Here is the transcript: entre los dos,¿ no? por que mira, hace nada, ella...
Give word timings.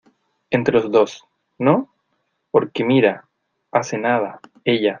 entre 0.49 0.73
los 0.73 0.91
dos,¿ 0.91 1.25
no? 1.59 1.93
por 2.51 2.71
que 2.71 2.83
mira, 2.83 3.25
hace 3.71 3.97
nada, 3.99 4.41
ella... 4.65 4.89